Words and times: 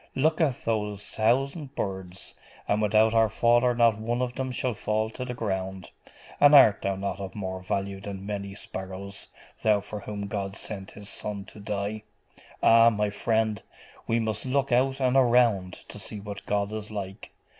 Look 0.15 0.41
at 0.41 0.55
those 0.65 1.11
thousand 1.11 1.75
birds 1.75 2.33
and 2.67 2.81
without 2.81 3.13
our 3.13 3.29
Father 3.29 3.75
not 3.75 3.99
one 3.99 4.19
of 4.23 4.33
them 4.33 4.51
shall 4.51 4.73
fall 4.73 5.11
to 5.11 5.23
the 5.23 5.35
ground: 5.35 5.91
and 6.39 6.55
art 6.55 6.81
thou 6.81 6.95
not 6.95 7.19
of 7.19 7.35
more 7.35 7.61
value 7.61 8.01
than 8.01 8.25
many 8.25 8.55
sparrows, 8.55 9.27
thou 9.61 9.79
for 9.79 9.99
whom 9.99 10.25
God 10.25 10.55
sent 10.55 10.89
His 10.89 11.07
Son 11.07 11.45
to 11.45 11.59
die?.... 11.59 12.01
Ah, 12.63 12.89
my 12.89 13.11
friend, 13.11 13.61
we 14.07 14.19
must 14.19 14.43
look 14.43 14.71
out 14.71 14.99
and 14.99 15.15
around 15.15 15.73
to 15.89 15.99
see 15.99 16.19
what 16.19 16.47
God 16.47 16.71
is 16.73 16.89
like. 16.89 17.31